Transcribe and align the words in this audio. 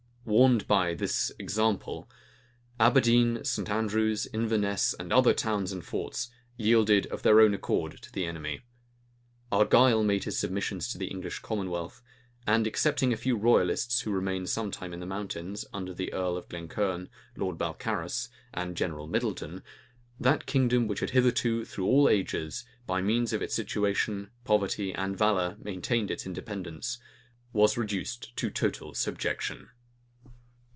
Warned 0.23 0.67
by 0.67 0.93
this 0.93 1.31
example, 1.39 2.07
Aberdeen, 2.79 3.43
St. 3.43 3.67
Andrew's, 3.71 4.27
Inverness, 4.31 4.93
and 4.93 5.11
other 5.11 5.33
towns 5.33 5.71
and 5.71 5.83
forts, 5.83 6.29
yielded 6.55 7.07
of 7.07 7.23
their 7.23 7.41
own 7.41 7.55
accord 7.55 7.99
to 8.03 8.11
the 8.11 8.25
enemy. 8.25 8.61
Argyle 9.51 10.03
made 10.03 10.25
his 10.25 10.37
submissions 10.37 10.87
to 10.89 10.99
the 10.99 11.07
English 11.07 11.39
commonwealth; 11.39 12.03
and 12.45 12.67
excepting 12.67 13.11
a 13.11 13.17
few 13.17 13.35
royalists, 13.35 14.01
who 14.01 14.11
remained 14.11 14.47
some 14.47 14.69
time 14.69 14.93
in 14.93 14.99
the 14.99 15.07
mountains, 15.07 15.65
under 15.73 15.91
the 15.93 16.13
earl 16.13 16.37
of 16.37 16.47
Glencairn, 16.49 17.09
Lord 17.35 17.57
Balcarras, 17.57 18.29
and 18.53 18.77
General 18.77 19.07
Middleton, 19.07 19.63
that 20.19 20.45
kingdom, 20.45 20.87
which 20.87 20.99
had 20.99 21.09
hitherto, 21.09 21.65
through 21.65 21.87
all 21.87 22.07
ages, 22.07 22.63
by 22.85 23.01
means 23.01 23.33
of 23.33 23.41
its 23.41 23.55
situation, 23.55 24.29
poverty, 24.43 24.93
and 24.93 25.17
valor, 25.17 25.57
maintained 25.59 26.11
its 26.11 26.27
independence, 26.27 26.99
was 27.53 27.75
reduced 27.75 28.35
to 28.37 28.51
total 28.51 28.93
subjection. 28.93 29.71